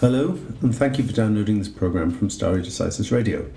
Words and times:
Hello, 0.00 0.38
and 0.62 0.74
thank 0.74 0.96
you 0.96 1.04
for 1.04 1.12
downloading 1.12 1.58
this 1.58 1.68
program 1.68 2.10
from 2.10 2.30
Stare 2.30 2.62
Decisis 2.62 3.12
Radio. 3.12 3.50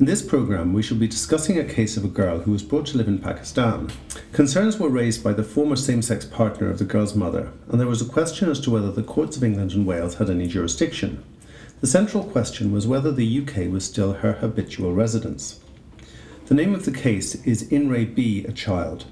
In 0.00 0.04
this 0.04 0.20
program, 0.20 0.72
we 0.72 0.82
shall 0.82 0.96
be 0.96 1.06
discussing 1.06 1.60
a 1.60 1.64
case 1.64 1.96
of 1.96 2.04
a 2.04 2.08
girl 2.08 2.40
who 2.40 2.50
was 2.50 2.64
brought 2.64 2.86
to 2.86 2.96
live 2.96 3.06
in 3.06 3.20
Pakistan. 3.20 3.88
Concerns 4.32 4.80
were 4.80 4.88
raised 4.88 5.22
by 5.22 5.32
the 5.32 5.44
former 5.44 5.76
same 5.76 6.02
sex 6.02 6.24
partner 6.24 6.68
of 6.68 6.80
the 6.80 6.84
girl's 6.84 7.14
mother, 7.14 7.52
and 7.68 7.78
there 7.78 7.86
was 7.86 8.02
a 8.02 8.12
question 8.12 8.50
as 8.50 8.58
to 8.62 8.70
whether 8.72 8.90
the 8.90 9.04
courts 9.04 9.36
of 9.36 9.44
England 9.44 9.70
and 9.70 9.86
Wales 9.86 10.16
had 10.16 10.28
any 10.28 10.48
jurisdiction. 10.48 11.22
The 11.80 11.86
central 11.86 12.24
question 12.24 12.72
was 12.72 12.88
whether 12.88 13.12
the 13.12 13.40
UK 13.40 13.70
was 13.70 13.84
still 13.84 14.14
her 14.14 14.32
habitual 14.32 14.92
residence. 14.92 15.60
The 16.46 16.54
name 16.54 16.74
of 16.74 16.84
the 16.84 16.90
case 16.90 17.36
is 17.44 17.70
In 17.70 17.88
Re 17.88 18.06
B, 18.06 18.44
a 18.44 18.50
child, 18.50 19.04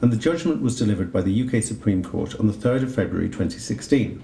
and 0.00 0.12
the 0.12 0.16
judgment 0.16 0.62
was 0.62 0.78
delivered 0.78 1.12
by 1.12 1.22
the 1.22 1.42
UK 1.42 1.60
Supreme 1.60 2.04
Court 2.04 2.38
on 2.38 2.46
the 2.46 2.52
3rd 2.52 2.84
of 2.84 2.94
February 2.94 3.26
2016. 3.26 4.22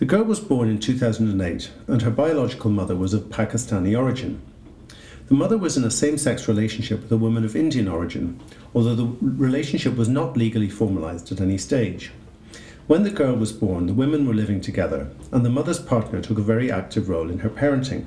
The 0.00 0.06
girl 0.06 0.22
was 0.22 0.40
born 0.40 0.70
in 0.70 0.78
2008, 0.78 1.70
and 1.86 2.00
her 2.00 2.10
biological 2.10 2.70
mother 2.70 2.96
was 2.96 3.12
of 3.12 3.24
Pakistani 3.24 3.94
origin. 3.94 4.40
The 5.28 5.34
mother 5.34 5.58
was 5.58 5.76
in 5.76 5.84
a 5.84 5.90
same 5.90 6.16
sex 6.16 6.48
relationship 6.48 7.02
with 7.02 7.12
a 7.12 7.18
woman 7.18 7.44
of 7.44 7.54
Indian 7.54 7.86
origin, 7.86 8.40
although 8.74 8.94
the 8.94 9.14
relationship 9.20 9.98
was 9.98 10.08
not 10.08 10.38
legally 10.38 10.68
formalised 10.68 11.30
at 11.32 11.40
any 11.42 11.58
stage. 11.58 12.12
When 12.86 13.02
the 13.02 13.10
girl 13.10 13.34
was 13.34 13.52
born, 13.52 13.88
the 13.88 13.92
women 13.92 14.26
were 14.26 14.32
living 14.32 14.62
together, 14.62 15.10
and 15.32 15.44
the 15.44 15.50
mother's 15.50 15.78
partner 15.78 16.22
took 16.22 16.38
a 16.38 16.52
very 16.52 16.72
active 16.72 17.10
role 17.10 17.28
in 17.28 17.40
her 17.40 17.50
parenting. 17.50 18.06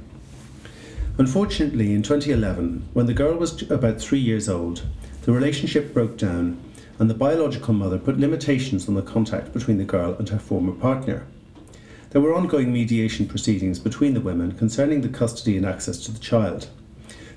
Unfortunately, 1.19 1.93
in 1.93 2.01
2011, 2.01 2.89
when 2.93 3.05
the 3.05 3.13
girl 3.13 3.35
was 3.35 3.69
about 3.69 4.01
three 4.01 4.17
years 4.17 4.49
old, 4.49 4.81
the 5.25 5.31
relationship 5.31 5.93
broke 5.93 6.17
down, 6.17 6.59
and 6.97 7.07
the 7.07 7.13
biological 7.13 7.75
mother 7.75 7.99
put 7.99 8.19
limitations 8.19 8.89
on 8.89 8.95
the 8.95 9.03
contact 9.03 9.53
between 9.53 9.77
the 9.77 9.83
girl 9.83 10.15
and 10.15 10.29
her 10.29 10.39
former 10.39 10.73
partner. 10.73 11.27
There 12.13 12.21
were 12.21 12.35
ongoing 12.35 12.71
mediation 12.71 13.27
proceedings 13.27 13.79
between 13.79 14.13
the 14.13 14.21
women 14.21 14.51
concerning 14.51 15.01
the 15.01 15.09
custody 15.09 15.57
and 15.57 15.65
access 15.65 15.97
to 16.05 16.11
the 16.11 16.19
child. 16.19 16.69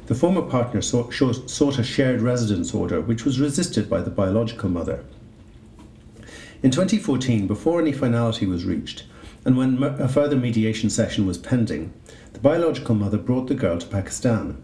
The 0.04 0.14
former 0.14 0.42
partner 0.42 0.82
sought 0.82 1.78
a 1.78 1.82
shared 1.82 2.20
residence 2.20 2.74
order, 2.74 3.00
which 3.00 3.24
was 3.24 3.40
resisted 3.40 3.88
by 3.88 4.02
the 4.02 4.10
biological 4.10 4.68
mother. 4.68 5.02
In 6.62 6.70
2014, 6.70 7.46
before 7.46 7.80
any 7.80 7.90
finality 7.92 8.44
was 8.44 8.66
reached, 8.66 9.04
and 9.46 9.56
when 9.56 9.82
a 9.82 10.08
further 10.08 10.36
mediation 10.36 10.90
session 10.90 11.26
was 11.26 11.38
pending, 11.38 11.94
the 12.34 12.40
biological 12.40 12.94
mother 12.94 13.16
brought 13.16 13.46
the 13.46 13.54
girl 13.54 13.78
to 13.78 13.86
Pakistan. 13.86 14.62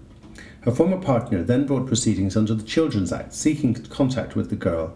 Her 0.60 0.72
former 0.72 0.98
partner 0.98 1.42
then 1.42 1.64
brought 1.64 1.86
proceedings 1.86 2.36
under 2.36 2.52
the 2.54 2.62
Children's 2.64 3.14
Act 3.14 3.32
seeking 3.32 3.72
contact 3.72 4.36
with 4.36 4.50
the 4.50 4.56
girl. 4.56 4.94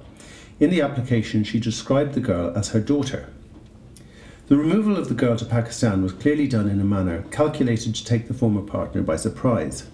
In 0.61 0.69
the 0.69 0.83
application, 0.83 1.43
she 1.43 1.59
described 1.59 2.13
the 2.13 2.21
girl 2.21 2.53
as 2.55 2.69
her 2.69 2.81
daughter. 2.81 3.31
The 4.49 4.57
removal 4.57 4.97
of 4.97 5.09
the 5.09 5.15
girl 5.15 5.37
to 5.39 5.45
Pakistan 5.45 6.05
was 6.05 6.13
clearly 6.13 6.47
done 6.47 6.69
in 6.69 6.81
a 6.81 6.85
manner 6.85 7.25
calculated 7.33 7.97
to 7.97 8.05
take 8.05 8.29
the 8.29 8.35
former 8.35 8.61
partner 8.63 9.03
by 9.03 9.17
surprise. 9.17 9.89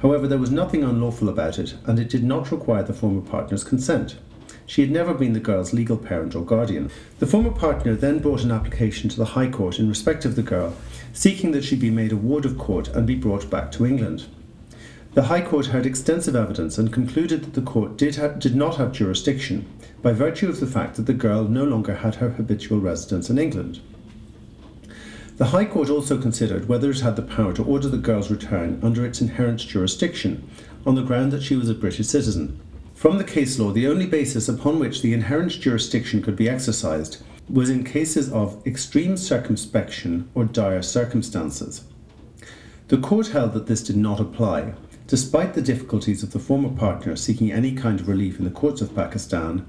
However, 0.00 0.28
there 0.28 0.38
was 0.38 0.52
nothing 0.52 0.84
unlawful 0.84 1.28
about 1.28 1.58
it, 1.58 1.74
and 1.86 1.98
it 1.98 2.08
did 2.08 2.22
not 2.22 2.52
require 2.52 2.84
the 2.84 2.94
former 2.94 3.20
partner's 3.20 3.64
consent. 3.64 4.16
She 4.64 4.82
had 4.82 4.92
never 4.92 5.12
been 5.12 5.32
the 5.32 5.40
girl's 5.40 5.72
legal 5.72 5.96
parent 5.96 6.36
or 6.36 6.44
guardian. 6.44 6.88
The 7.18 7.26
former 7.26 7.50
partner 7.50 7.96
then 7.96 8.20
brought 8.20 8.44
an 8.44 8.52
application 8.52 9.10
to 9.10 9.16
the 9.16 9.24
High 9.24 9.50
Court 9.50 9.80
in 9.80 9.88
respect 9.88 10.24
of 10.24 10.36
the 10.36 10.42
girl, 10.42 10.76
seeking 11.12 11.50
that 11.50 11.64
she 11.64 11.74
be 11.74 11.90
made 11.90 12.12
a 12.12 12.16
ward 12.16 12.44
of 12.44 12.58
court 12.58 12.86
and 12.86 13.04
be 13.04 13.16
brought 13.16 13.50
back 13.50 13.72
to 13.72 13.84
England. 13.84 14.26
The 15.12 15.24
High 15.24 15.40
Court 15.40 15.66
heard 15.66 15.86
extensive 15.86 16.36
evidence 16.36 16.78
and 16.78 16.92
concluded 16.92 17.42
that 17.42 17.54
the 17.54 17.68
court 17.68 17.96
did, 17.96 18.14
ha- 18.14 18.28
did 18.28 18.54
not 18.54 18.76
have 18.76 18.92
jurisdiction 18.92 19.66
by 20.02 20.12
virtue 20.12 20.48
of 20.48 20.60
the 20.60 20.68
fact 20.68 20.94
that 20.94 21.06
the 21.06 21.12
girl 21.12 21.48
no 21.48 21.64
longer 21.64 21.96
had 21.96 22.16
her 22.16 22.30
habitual 22.30 22.78
residence 22.78 23.28
in 23.28 23.36
England. 23.36 23.80
The 25.36 25.46
High 25.46 25.64
Court 25.64 25.90
also 25.90 26.16
considered 26.16 26.68
whether 26.68 26.90
it 26.90 27.00
had 27.00 27.16
the 27.16 27.22
power 27.22 27.52
to 27.54 27.64
order 27.64 27.88
the 27.88 27.96
girl's 27.96 28.30
return 28.30 28.78
under 28.84 29.04
its 29.04 29.20
inherent 29.20 29.58
jurisdiction 29.58 30.48
on 30.86 30.94
the 30.94 31.02
ground 31.02 31.32
that 31.32 31.42
she 31.42 31.56
was 31.56 31.68
a 31.68 31.74
British 31.74 32.06
citizen. 32.06 32.60
From 32.94 33.18
the 33.18 33.24
case 33.24 33.58
law, 33.58 33.72
the 33.72 33.88
only 33.88 34.06
basis 34.06 34.48
upon 34.48 34.78
which 34.78 35.02
the 35.02 35.12
inherent 35.12 35.50
jurisdiction 35.50 36.22
could 36.22 36.36
be 36.36 36.48
exercised 36.48 37.20
was 37.48 37.68
in 37.68 37.82
cases 37.82 38.32
of 38.32 38.64
extreme 38.64 39.16
circumspection 39.16 40.30
or 40.36 40.44
dire 40.44 40.82
circumstances. 40.82 41.82
The 42.86 42.98
court 42.98 43.28
held 43.28 43.54
that 43.54 43.66
this 43.66 43.82
did 43.82 43.96
not 43.96 44.20
apply, 44.20 44.74
despite 45.10 45.54
the 45.54 45.60
difficulties 45.60 46.22
of 46.22 46.30
the 46.30 46.38
former 46.38 46.68
partner 46.68 47.16
seeking 47.16 47.50
any 47.50 47.72
kind 47.72 47.98
of 47.98 48.06
relief 48.06 48.38
in 48.38 48.44
the 48.44 48.50
courts 48.50 48.80
of 48.80 48.94
Pakistan, 48.94 49.66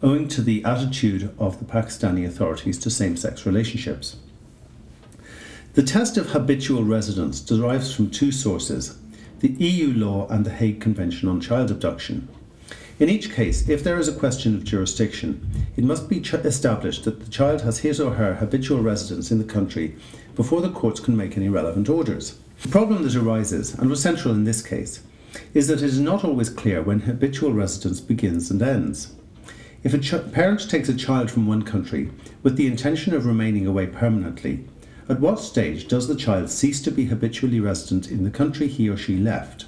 owing 0.00 0.28
to 0.28 0.40
the 0.40 0.64
attitude 0.64 1.28
of 1.40 1.58
the 1.58 1.64
Pakistani 1.64 2.24
authorities 2.24 2.78
to 2.78 2.88
same 2.88 3.16
sex 3.16 3.44
relationships. 3.44 4.14
The 5.74 5.82
test 5.82 6.16
of 6.16 6.30
habitual 6.30 6.84
residence 6.84 7.40
derives 7.40 7.92
from 7.92 8.10
two 8.10 8.30
sources 8.30 8.96
the 9.40 9.48
EU 9.58 9.92
law 9.92 10.28
and 10.28 10.46
the 10.46 10.52
Hague 10.52 10.80
Convention 10.80 11.28
on 11.28 11.40
Child 11.40 11.72
Abduction. 11.72 12.28
In 13.00 13.10
each 13.10 13.32
case, 13.32 13.68
if 13.68 13.82
there 13.82 13.98
is 13.98 14.06
a 14.06 14.14
question 14.14 14.54
of 14.54 14.62
jurisdiction, 14.62 15.66
it 15.76 15.82
must 15.82 16.08
be 16.08 16.20
ch- 16.20 16.34
established 16.34 17.02
that 17.04 17.18
the 17.18 17.30
child 17.30 17.62
has 17.62 17.80
his 17.80 18.00
or 18.00 18.14
her 18.14 18.34
habitual 18.34 18.82
residence 18.82 19.32
in 19.32 19.38
the 19.38 19.44
country 19.44 19.96
before 20.36 20.60
the 20.60 20.70
courts 20.70 21.00
can 21.00 21.16
make 21.16 21.36
any 21.36 21.48
relevant 21.48 21.88
orders. 21.88 22.38
The 22.62 22.68
problem 22.68 23.02
that 23.02 23.14
arises, 23.14 23.74
and 23.74 23.90
was 23.90 24.02
central 24.02 24.34
in 24.34 24.44
this 24.44 24.62
case, 24.62 25.00
is 25.52 25.68
that 25.68 25.82
it 25.82 25.84
is 25.84 26.00
not 26.00 26.24
always 26.24 26.48
clear 26.48 26.82
when 26.82 27.00
habitual 27.00 27.52
residence 27.52 28.00
begins 28.00 28.50
and 28.50 28.62
ends. 28.62 29.14
If 29.82 29.94
a 29.94 29.98
ch- 29.98 30.32
parent 30.32 30.68
takes 30.68 30.88
a 30.88 30.94
child 30.96 31.30
from 31.30 31.46
one 31.46 31.62
country 31.62 32.10
with 32.42 32.56
the 32.56 32.66
intention 32.66 33.14
of 33.14 33.26
remaining 33.26 33.66
away 33.66 33.86
permanently, 33.86 34.64
at 35.08 35.20
what 35.20 35.38
stage 35.38 35.86
does 35.86 36.08
the 36.08 36.16
child 36.16 36.50
cease 36.50 36.80
to 36.82 36.90
be 36.90 37.04
habitually 37.04 37.60
resident 37.60 38.10
in 38.10 38.24
the 38.24 38.30
country 38.30 38.66
he 38.66 38.88
or 38.88 38.96
she 38.96 39.16
left? 39.16 39.66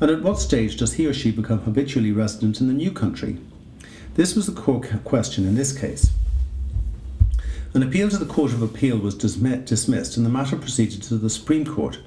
And 0.00 0.10
at 0.10 0.22
what 0.22 0.38
stage 0.38 0.76
does 0.76 0.94
he 0.94 1.06
or 1.06 1.14
she 1.14 1.32
become 1.32 1.60
habitually 1.60 2.12
resident 2.12 2.60
in 2.60 2.68
the 2.68 2.74
new 2.74 2.92
country? 2.92 3.38
This 4.14 4.36
was 4.36 4.46
the 4.46 4.52
core 4.52 4.80
question 5.04 5.44
in 5.46 5.56
this 5.56 5.76
case. 5.76 6.10
An 7.74 7.82
appeal 7.82 8.08
to 8.08 8.18
the 8.18 8.24
Court 8.24 8.52
of 8.52 8.62
Appeal 8.62 8.98
was 8.98 9.16
dismissed 9.16 10.16
and 10.16 10.24
the 10.24 10.30
matter 10.30 10.56
proceeded 10.56 11.02
to 11.02 11.16
the 11.16 11.28
Supreme 11.28 11.64
Court, 11.64 11.98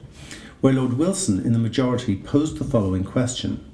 where 0.61 0.71
Lord 0.71 0.93
Wilson, 0.93 1.45
in 1.45 1.51
the 1.51 1.59
majority, 1.59 2.15
posed 2.15 2.57
the 2.57 2.63
following 2.63 3.03
question 3.03 3.69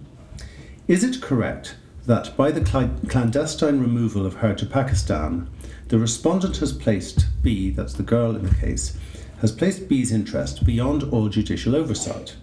Is 0.87 1.03
it 1.03 1.21
correct 1.21 1.75
that 2.07 2.35
by 2.35 2.49
the 2.49 2.61
clandestine 3.07 3.79
removal 3.79 4.25
of 4.25 4.37
her 4.37 4.55
to 4.55 4.65
Pakistan, 4.65 5.47
the 5.89 5.99
respondent 5.99 6.57
has 6.57 6.73
placed 6.73 7.27
B, 7.43 7.69
that's 7.69 7.93
the 7.93 8.01
girl 8.01 8.35
in 8.35 8.43
the 8.43 8.55
case, 8.55 8.97
has 9.41 9.51
placed 9.51 9.87
B's 9.87 10.11
interest 10.11 10.65
beyond 10.65 11.03
all 11.03 11.29
judicial 11.29 11.75
oversight? 11.75 12.37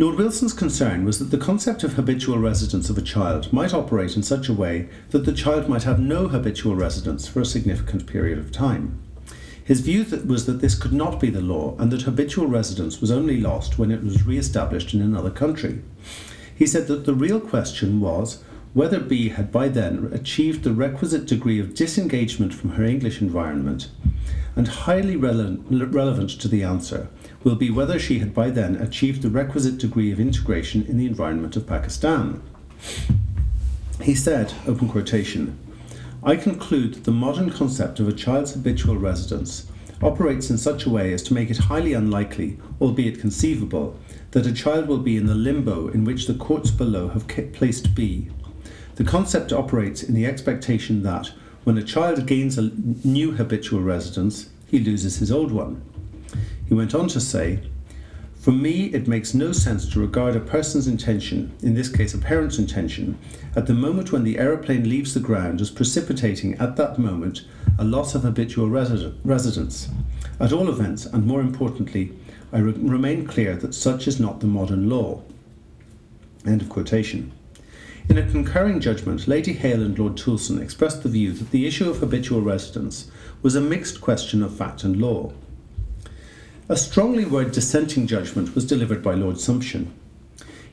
Lord 0.00 0.14
Wilson's 0.14 0.52
concern 0.52 1.04
was 1.04 1.18
that 1.18 1.36
the 1.36 1.44
concept 1.44 1.82
of 1.82 1.94
habitual 1.94 2.38
residence 2.38 2.88
of 2.88 2.96
a 2.96 3.02
child 3.02 3.52
might 3.52 3.74
operate 3.74 4.14
in 4.14 4.22
such 4.22 4.48
a 4.48 4.52
way 4.52 4.88
that 5.10 5.24
the 5.24 5.32
child 5.32 5.68
might 5.68 5.82
have 5.82 5.98
no 5.98 6.28
habitual 6.28 6.76
residence 6.76 7.26
for 7.26 7.40
a 7.40 7.44
significant 7.44 8.06
period 8.06 8.38
of 8.38 8.52
time. 8.52 9.02
His 9.64 9.80
view 9.80 10.04
that 10.04 10.24
was 10.24 10.46
that 10.46 10.60
this 10.60 10.76
could 10.76 10.92
not 10.92 11.18
be 11.18 11.30
the 11.30 11.40
law 11.40 11.74
and 11.80 11.90
that 11.90 12.02
habitual 12.02 12.46
residence 12.46 13.00
was 13.00 13.10
only 13.10 13.40
lost 13.40 13.76
when 13.76 13.90
it 13.90 14.04
was 14.04 14.24
re 14.24 14.38
established 14.38 14.94
in 14.94 15.02
another 15.02 15.32
country. 15.32 15.82
He 16.54 16.64
said 16.68 16.86
that 16.86 17.04
the 17.04 17.12
real 17.12 17.40
question 17.40 17.98
was 17.98 18.44
whether 18.74 19.00
B 19.00 19.30
had 19.30 19.50
by 19.50 19.66
then 19.66 20.12
achieved 20.12 20.62
the 20.62 20.72
requisite 20.72 21.26
degree 21.26 21.58
of 21.58 21.74
disengagement 21.74 22.54
from 22.54 22.70
her 22.74 22.84
English 22.84 23.20
environment, 23.20 23.90
and 24.58 24.66
highly 24.66 25.14
rele- 25.14 25.62
relevant 25.94 26.30
to 26.30 26.48
the 26.48 26.64
answer 26.64 27.08
will 27.44 27.54
be 27.54 27.70
whether 27.70 27.96
she 27.96 28.18
had 28.18 28.34
by 28.34 28.50
then 28.50 28.74
achieved 28.74 29.22
the 29.22 29.30
requisite 29.30 29.78
degree 29.78 30.10
of 30.10 30.18
integration 30.18 30.84
in 30.86 30.98
the 30.98 31.06
environment 31.06 31.54
of 31.54 31.64
Pakistan. 31.64 32.42
He 34.02 34.16
said, 34.16 34.52
open 34.66 34.88
quotation, 34.88 35.56
I 36.24 36.34
conclude 36.34 36.94
that 36.94 37.04
the 37.04 37.12
modern 37.12 37.50
concept 37.50 38.00
of 38.00 38.08
a 38.08 38.12
child's 38.12 38.54
habitual 38.54 38.96
residence 38.96 39.70
operates 40.02 40.50
in 40.50 40.58
such 40.58 40.84
a 40.84 40.90
way 40.90 41.12
as 41.12 41.22
to 41.22 41.34
make 41.34 41.50
it 41.50 41.58
highly 41.58 41.92
unlikely, 41.92 42.58
albeit 42.80 43.20
conceivable, 43.20 43.96
that 44.32 44.46
a 44.46 44.52
child 44.52 44.88
will 44.88 44.98
be 44.98 45.16
in 45.16 45.26
the 45.26 45.36
limbo 45.36 45.86
in 45.86 46.04
which 46.04 46.26
the 46.26 46.34
courts 46.34 46.72
below 46.72 47.08
have 47.10 47.28
placed 47.28 47.94
B. 47.94 48.28
The 48.96 49.04
concept 49.04 49.52
operates 49.52 50.02
in 50.02 50.14
the 50.14 50.26
expectation 50.26 51.04
that, 51.04 51.30
when 51.68 51.76
a 51.76 51.82
child 51.82 52.24
gains 52.24 52.56
a 52.56 52.70
new 53.04 53.32
habitual 53.32 53.82
residence, 53.82 54.48
he 54.68 54.78
loses 54.78 55.18
his 55.18 55.30
old 55.30 55.52
one. 55.52 55.82
He 56.66 56.72
went 56.72 56.94
on 56.94 57.08
to 57.08 57.20
say, 57.20 57.60
For 58.40 58.52
me, 58.52 58.86
it 58.94 59.06
makes 59.06 59.34
no 59.34 59.52
sense 59.52 59.86
to 59.90 60.00
regard 60.00 60.34
a 60.34 60.40
person's 60.40 60.86
intention, 60.86 61.54
in 61.60 61.74
this 61.74 61.90
case 61.90 62.14
a 62.14 62.18
parent's 62.18 62.58
intention, 62.58 63.18
at 63.54 63.66
the 63.66 63.74
moment 63.74 64.12
when 64.12 64.24
the 64.24 64.38
aeroplane 64.38 64.88
leaves 64.88 65.12
the 65.12 65.20
ground 65.20 65.60
as 65.60 65.70
precipitating 65.70 66.54
at 66.54 66.76
that 66.76 66.98
moment 66.98 67.44
a 67.78 67.84
loss 67.84 68.14
of 68.14 68.22
habitual 68.22 68.70
residence. 68.70 69.90
At 70.40 70.54
all 70.54 70.70
events, 70.70 71.04
and 71.04 71.26
more 71.26 71.42
importantly, 71.42 72.14
I 72.50 72.60
re- 72.60 72.72
remain 72.72 73.26
clear 73.26 73.56
that 73.56 73.74
such 73.74 74.08
is 74.08 74.18
not 74.18 74.40
the 74.40 74.46
modern 74.46 74.88
law. 74.88 75.20
End 76.46 76.62
of 76.62 76.70
quotation. 76.70 77.30
In 78.08 78.16
a 78.16 78.30
concurring 78.30 78.80
judgment, 78.80 79.28
Lady 79.28 79.52
Hale 79.52 79.82
and 79.82 79.98
Lord 79.98 80.16
Toulson 80.16 80.62
expressed 80.62 81.02
the 81.02 81.10
view 81.10 81.32
that 81.32 81.50
the 81.50 81.66
issue 81.66 81.90
of 81.90 81.98
habitual 81.98 82.40
residence 82.40 83.10
was 83.42 83.54
a 83.54 83.60
mixed 83.60 84.00
question 84.00 84.42
of 84.42 84.56
fact 84.56 84.82
and 84.82 84.96
law. 84.96 85.32
A 86.70 86.76
strongly 86.76 87.26
worded 87.26 87.52
dissenting 87.52 88.06
judgment 88.06 88.54
was 88.54 88.66
delivered 88.66 89.02
by 89.02 89.12
Lord 89.12 89.36
Sumption. 89.36 89.88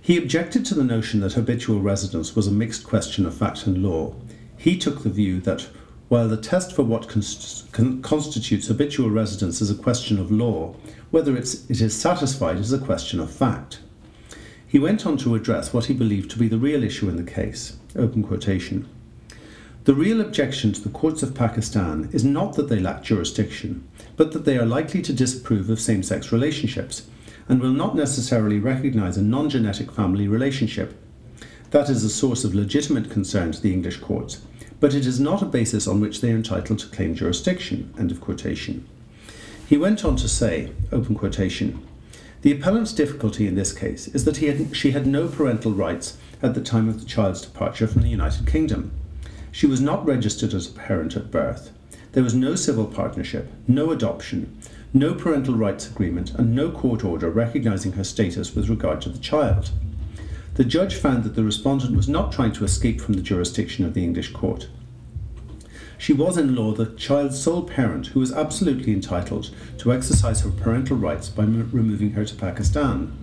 He 0.01 0.17
objected 0.17 0.65
to 0.65 0.75
the 0.75 0.83
notion 0.83 1.19
that 1.19 1.33
habitual 1.33 1.81
residence 1.81 2.37
was 2.37 2.47
a 2.47 2.51
mixed 2.51 2.85
question 2.85 3.25
of 3.25 3.35
fact 3.35 3.67
and 3.67 3.83
law. 3.83 4.15
He 4.55 4.77
took 4.77 5.03
the 5.03 5.09
view 5.09 5.41
that 5.41 5.67
while 6.07 6.29
the 6.29 6.37
test 6.37 6.71
for 6.73 6.83
what 6.83 7.09
constitutes 7.09 8.67
habitual 8.67 9.09
residence 9.09 9.59
is 9.61 9.69
a 9.69 9.75
question 9.75 10.19
of 10.19 10.31
law, 10.31 10.73
whether 11.11 11.35
it 11.35 11.53
is 11.69 11.99
satisfied 11.99 12.59
is 12.59 12.71
a 12.71 12.79
question 12.79 13.19
of 13.19 13.29
fact. 13.29 13.79
He 14.75 14.79
went 14.79 15.05
on 15.05 15.15
to 15.19 15.35
address 15.35 15.71
what 15.71 15.85
he 15.85 15.93
believed 15.93 16.29
to 16.31 16.37
be 16.37 16.49
the 16.49 16.57
real 16.57 16.83
issue 16.83 17.07
in 17.07 17.15
the 17.15 17.23
case. 17.23 17.77
Open 17.95 18.21
quotation. 18.21 18.85
The 19.85 19.95
real 19.95 20.19
objection 20.19 20.73
to 20.73 20.81
the 20.81 20.89
courts 20.89 21.23
of 21.23 21.33
Pakistan 21.33 22.09
is 22.11 22.25
not 22.25 22.55
that 22.55 22.67
they 22.67 22.81
lack 22.81 23.01
jurisdiction, 23.01 23.87
but 24.17 24.33
that 24.33 24.43
they 24.43 24.57
are 24.57 24.65
likely 24.65 25.01
to 25.03 25.13
disapprove 25.13 25.69
of 25.69 25.79
same 25.79 26.03
sex 26.03 26.33
relationships 26.33 27.07
and 27.47 27.61
will 27.61 27.71
not 27.71 27.95
necessarily 27.95 28.59
recognize 28.59 29.15
a 29.15 29.21
non 29.21 29.49
genetic 29.49 29.93
family 29.93 30.27
relationship. 30.27 31.01
That 31.71 31.89
is 31.89 32.03
a 32.03 32.09
source 32.09 32.43
of 32.43 32.53
legitimate 32.53 33.09
concern 33.09 33.53
to 33.53 33.61
the 33.61 33.71
English 33.71 33.99
courts, 34.01 34.41
but 34.81 34.93
it 34.93 35.05
is 35.05 35.21
not 35.21 35.41
a 35.41 35.45
basis 35.45 35.87
on 35.87 36.01
which 36.01 36.19
they 36.19 36.33
are 36.33 36.35
entitled 36.35 36.79
to 36.79 36.87
claim 36.87 37.15
jurisdiction. 37.15 37.93
End 37.97 38.11
of 38.11 38.19
quotation. 38.19 38.85
He 39.69 39.77
went 39.77 40.03
on 40.03 40.17
to 40.17 40.27
say, 40.27 40.73
open 40.91 41.15
quotation, 41.15 41.81
the 42.45 42.51
appellant's 42.51 42.93
difficulty 42.93 43.47
in 43.47 43.55
this 43.55 43.73
case 43.73 44.07
is 44.09 44.23
that 44.23 44.37
had, 44.37 44.77
she 44.77 44.91
had 44.91 45.07
no 45.07 45.27
parental 45.27 45.71
rights 45.71 46.19
at 46.43 46.53
the 46.53 46.61
time 46.61 46.87
of 46.87 46.99
the 46.99 47.05
child's 47.07 47.41
departure 47.41 47.87
from 47.87 48.03
the 48.03 48.07
United 48.07 48.45
Kingdom. 48.45 48.91
She 49.51 49.65
was 49.65 49.81
not 49.81 50.05
registered 50.05 50.53
as 50.53 50.69
a 50.69 50.73
parent 50.73 51.15
at 51.15 51.31
birth. 51.31 51.71
There 52.11 52.21
was 52.21 52.35
no 52.35 52.53
civil 52.53 52.85
partnership, 52.85 53.51
no 53.67 53.89
adoption, 53.89 54.55
no 54.93 55.15
parental 55.15 55.55
rights 55.55 55.89
agreement, 55.89 56.35
and 56.35 56.53
no 56.53 56.69
court 56.69 57.03
order 57.03 57.31
recognising 57.31 57.93
her 57.93 58.03
status 58.03 58.53
with 58.53 58.69
regard 58.69 59.01
to 59.01 59.09
the 59.09 59.17
child. 59.17 59.71
The 60.53 60.65
judge 60.65 60.93
found 60.93 61.23
that 61.23 61.33
the 61.33 61.43
respondent 61.43 61.95
was 61.95 62.07
not 62.07 62.31
trying 62.31 62.51
to 62.51 62.63
escape 62.63 63.01
from 63.01 63.15
the 63.15 63.23
jurisdiction 63.23 63.85
of 63.85 63.95
the 63.95 64.03
English 64.03 64.33
court. 64.33 64.67
She 65.97 66.13
was 66.13 66.37
in 66.37 66.55
law 66.55 66.73
the 66.73 66.87
child's 66.87 67.41
sole 67.41 67.63
parent 67.63 68.07
who 68.07 68.19
was 68.19 68.31
absolutely 68.31 68.93
entitled 68.93 69.49
to 69.79 69.93
exercise 69.93 70.41
her 70.41 70.49
parental 70.49 70.97
rights 70.97 71.29
by 71.29 71.43
m- 71.43 71.69
removing 71.71 72.11
her 72.11 72.25
to 72.25 72.35
Pakistan. 72.35 73.15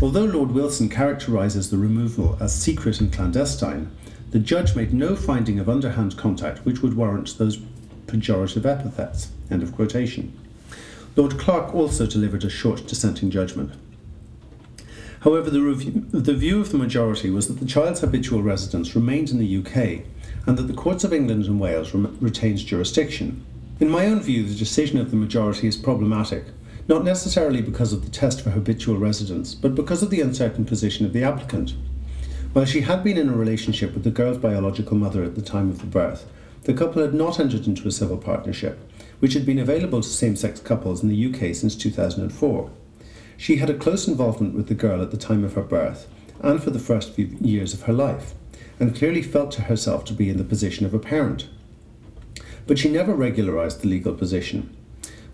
Although 0.00 0.26
Lord 0.26 0.52
Wilson 0.52 0.88
characterises 0.88 1.70
the 1.70 1.78
removal 1.78 2.36
as 2.40 2.54
secret 2.54 3.00
and 3.00 3.12
clandestine, 3.12 3.90
the 4.30 4.38
judge 4.38 4.76
made 4.76 4.92
no 4.92 5.16
finding 5.16 5.58
of 5.58 5.68
underhand 5.68 6.16
contact 6.16 6.64
which 6.64 6.82
would 6.82 6.96
warrant 6.96 7.38
those 7.38 7.58
pejorative 8.06 8.66
epithets. 8.66 9.30
End 9.50 9.62
of 9.62 9.74
quotation. 9.74 10.38
Lord 11.16 11.38
Clarke 11.38 11.74
also 11.74 12.06
delivered 12.06 12.44
a 12.44 12.50
short 12.50 12.86
dissenting 12.86 13.30
judgment. 13.30 13.72
However, 15.22 15.50
the, 15.50 15.62
review, 15.62 16.04
the 16.10 16.34
view 16.34 16.60
of 16.60 16.70
the 16.70 16.78
majority 16.78 17.28
was 17.30 17.48
that 17.48 17.58
the 17.58 17.66
child's 17.66 18.00
habitual 18.00 18.42
residence 18.42 18.94
remained 18.94 19.30
in 19.30 19.38
the 19.38 19.56
UK 19.58 20.04
and 20.48 20.56
that 20.56 20.66
the 20.66 20.72
courts 20.72 21.04
of 21.04 21.12
England 21.12 21.44
and 21.44 21.60
Wales 21.60 21.92
rem- 21.92 22.16
retains 22.22 22.64
jurisdiction. 22.64 23.44
In 23.80 23.90
my 23.90 24.06
own 24.06 24.20
view, 24.20 24.44
the 24.44 24.54
decision 24.54 24.98
of 24.98 25.10
the 25.10 25.16
majority 25.16 25.68
is 25.68 25.76
problematic, 25.76 26.46
not 26.88 27.04
necessarily 27.04 27.60
because 27.60 27.92
of 27.92 28.02
the 28.02 28.10
test 28.10 28.40
for 28.40 28.48
habitual 28.48 28.96
residence, 28.96 29.54
but 29.54 29.74
because 29.74 30.02
of 30.02 30.08
the 30.08 30.22
uncertain 30.22 30.64
position 30.64 31.04
of 31.04 31.12
the 31.12 31.22
applicant. 31.22 31.74
While 32.54 32.64
she 32.64 32.80
had 32.80 33.04
been 33.04 33.18
in 33.18 33.28
a 33.28 33.36
relationship 33.36 33.92
with 33.92 34.04
the 34.04 34.10
girl's 34.10 34.38
biological 34.38 34.96
mother 34.96 35.22
at 35.22 35.34
the 35.34 35.42
time 35.42 35.68
of 35.68 35.80
the 35.80 35.86
birth, 35.86 36.24
the 36.62 36.72
couple 36.72 37.02
had 37.02 37.12
not 37.12 37.38
entered 37.38 37.66
into 37.66 37.86
a 37.86 37.92
civil 37.92 38.16
partnership, 38.16 38.78
which 39.18 39.34
had 39.34 39.44
been 39.44 39.58
available 39.58 40.00
to 40.00 40.08
same 40.08 40.34
sex 40.34 40.60
couples 40.60 41.02
in 41.02 41.10
the 41.10 41.26
UK 41.26 41.54
since 41.54 41.76
2004. 41.76 42.70
She 43.36 43.56
had 43.56 43.68
a 43.68 43.74
close 43.74 44.08
involvement 44.08 44.54
with 44.54 44.68
the 44.68 44.74
girl 44.74 45.02
at 45.02 45.10
the 45.10 45.18
time 45.18 45.44
of 45.44 45.52
her 45.54 45.62
birth 45.62 46.08
and 46.40 46.62
for 46.62 46.70
the 46.70 46.78
first 46.78 47.12
few 47.12 47.36
years 47.38 47.74
of 47.74 47.82
her 47.82 47.92
life, 47.92 48.32
and 48.80 48.94
clearly 48.94 49.22
felt 49.22 49.50
to 49.52 49.62
herself 49.62 50.04
to 50.04 50.12
be 50.12 50.30
in 50.30 50.36
the 50.36 50.44
position 50.44 50.86
of 50.86 50.94
a 50.94 50.98
parent. 50.98 51.48
But 52.66 52.78
she 52.78 52.90
never 52.90 53.14
regularised 53.14 53.80
the 53.80 53.88
legal 53.88 54.14
position. 54.14 54.76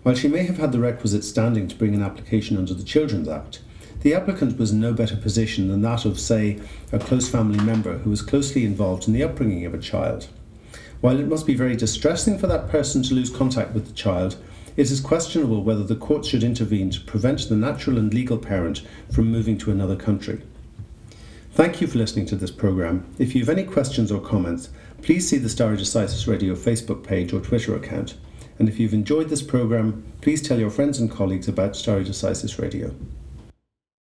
While 0.03 0.15
she 0.15 0.27
may 0.27 0.43
have 0.43 0.57
had 0.57 0.71
the 0.71 0.79
requisite 0.79 1.23
standing 1.23 1.67
to 1.67 1.75
bring 1.75 1.95
an 1.95 2.03
application 2.03 2.57
under 2.57 2.73
the 2.73 2.83
Children's 2.83 3.27
Act, 3.27 3.61
the 4.01 4.13
applicant 4.13 4.59
was 4.59 4.71
in 4.71 4.79
no 4.79 4.93
better 4.93 5.15
position 5.15 5.67
than 5.67 5.81
that 5.81 6.05
of, 6.05 6.19
say, 6.19 6.59
a 6.91 6.99
close 6.99 7.27
family 7.27 7.63
member 7.63 7.97
who 7.97 8.11
was 8.11 8.21
closely 8.21 8.63
involved 8.63 9.07
in 9.07 9.13
the 9.13 9.23
upbringing 9.23 9.65
of 9.65 9.73
a 9.73 9.79
child. 9.79 10.27
While 11.01 11.19
it 11.19 11.27
must 11.27 11.47
be 11.47 11.55
very 11.55 11.75
distressing 11.75 12.37
for 12.37 12.47
that 12.47 12.69
person 12.69 13.01
to 13.03 13.15
lose 13.15 13.29
contact 13.29 13.73
with 13.73 13.87
the 13.87 13.93
child, 13.93 14.37
it 14.77 14.91
is 14.91 15.01
questionable 15.01 15.63
whether 15.63 15.83
the 15.83 15.95
court 15.95 16.25
should 16.25 16.43
intervene 16.43 16.89
to 16.91 17.01
prevent 17.01 17.49
the 17.49 17.55
natural 17.55 17.97
and 17.97 18.13
legal 18.13 18.37
parent 18.37 18.81
from 19.11 19.31
moving 19.31 19.57
to 19.57 19.71
another 19.71 19.95
country. 19.95 20.41
Thank 21.55 21.79
you 21.79 21.87
for 21.87 21.99
listening 21.99 22.25
to 22.25 22.35
this 22.35 22.51
programme. 22.51 23.05
If 23.17 23.33
you 23.33 23.39
have 23.39 23.47
any 23.47 23.63
questions 23.63 24.11
or 24.11 24.19
comments, 24.19 24.71
please 25.01 25.29
see 25.29 25.37
the 25.37 25.47
Stare 25.47 25.77
Decisis 25.77 26.27
Radio 26.27 26.53
Facebook 26.53 27.01
page 27.01 27.31
or 27.31 27.39
Twitter 27.39 27.73
account. 27.77 28.17
And 28.59 28.67
if 28.67 28.77
you've 28.77 28.93
enjoyed 28.93 29.29
this 29.29 29.41
programme, 29.41 30.03
please 30.19 30.41
tell 30.41 30.59
your 30.59 30.69
friends 30.69 30.99
and 30.99 31.09
colleagues 31.09 31.47
about 31.47 31.77
Stare 31.77 32.03
Decisis 32.03 32.59
Radio. 32.61 32.93